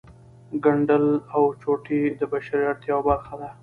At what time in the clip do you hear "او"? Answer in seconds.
1.35-1.43